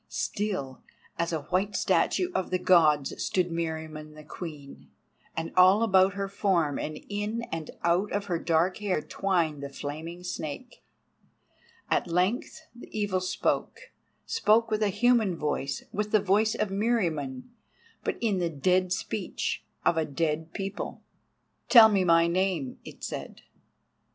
Still 0.09 0.81
as 1.19 1.31
a 1.31 1.43
white 1.43 1.75
statue 1.75 2.31
of 2.33 2.49
the 2.49 2.57
Gods 2.57 3.13
stood 3.23 3.51
Meriamun 3.51 4.15
the 4.15 4.23
Queen, 4.23 4.89
and 5.37 5.53
all 5.55 5.83
about 5.83 6.15
her 6.15 6.27
form 6.27 6.79
and 6.79 6.99
in 7.07 7.43
and 7.51 7.69
out 7.83 8.11
of 8.11 8.25
her 8.25 8.39
dark 8.39 8.77
hair 8.77 8.99
twined 9.03 9.61
the 9.61 9.69
flaming 9.69 10.23
snake. 10.23 10.83
At 11.91 12.07
length 12.07 12.61
the 12.75 12.87
Evil 12.91 13.19
spoke—spoke 13.21 14.71
with 14.71 14.81
a 14.81 14.87
human 14.89 15.35
voice, 15.35 15.83
with 15.91 16.09
the 16.09 16.19
voice 16.19 16.55
of 16.55 16.69
Meriamun, 16.71 17.43
but 18.03 18.17
in 18.21 18.39
the 18.39 18.49
dead 18.49 18.91
speech 18.91 19.63
of 19.85 19.97
a 19.97 20.03
dead 20.05 20.51
people: 20.51 21.03
"Tell 21.69 21.89
me 21.89 22.03
my 22.03 22.25
name," 22.25 22.79
it 22.83 23.03
said. 23.03 23.41